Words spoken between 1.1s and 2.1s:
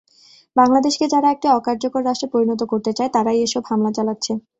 যারা একটি অকার্যকর